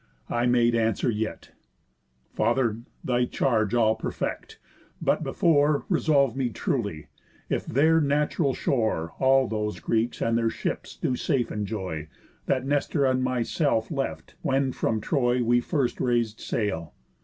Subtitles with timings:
[0.31, 1.51] I made answer yet:
[2.33, 4.57] 'Father, thy charge I'll perfect;
[4.99, 7.05] but before Resolve me truly,
[7.49, 12.07] if their natural shore All those Greeks, and their ships, do safe enjoy,
[12.47, 16.95] That Nestor and myself left, when from Troy We first rais'd sail?